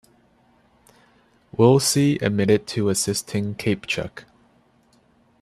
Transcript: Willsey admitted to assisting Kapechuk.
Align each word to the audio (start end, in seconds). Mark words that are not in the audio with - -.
Willsey 1.55 2.17
admitted 2.23 2.65
to 2.65 2.89
assisting 2.89 3.53
Kapechuk. 3.53 4.23